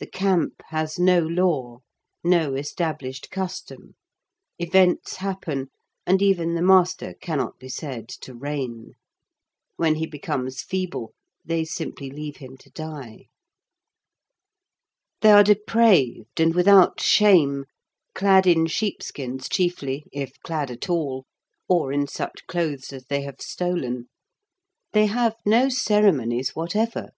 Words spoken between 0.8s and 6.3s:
no law, no established custom; events happen, and